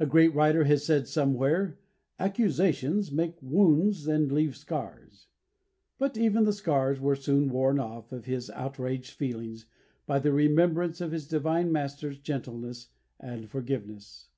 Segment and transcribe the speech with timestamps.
[0.00, 1.78] A great writer has said somewhere:
[2.18, 5.26] "Accusations make wounds and leave scars";
[5.98, 9.66] but even the scars were soon worn off his outraged feelings
[10.06, 12.88] by the remembrance of his divine Master's gentleness
[13.20, 14.30] and forgiveness.